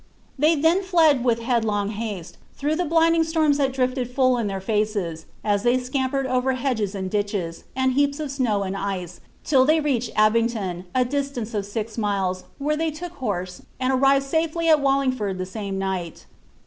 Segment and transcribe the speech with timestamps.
[0.39, 3.23] They then fled with headlong haste, through the blindin?
[3.23, 7.93] storms that drifted full in their faces, as they scampered over hedges and ditches, and
[7.93, 12.45] heaps of snow and ice, till they reached Abington, a dis tance of six miles,
[12.57, 16.25] where they took horse, and arrived safely at Wal linfford the same night.'